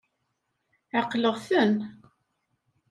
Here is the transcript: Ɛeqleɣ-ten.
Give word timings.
Ɛeqleɣ-ten. 0.99 1.75